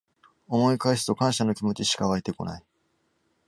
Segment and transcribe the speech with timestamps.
[0.47, 2.63] 思い返すと感謝の気持ちしかわいてこない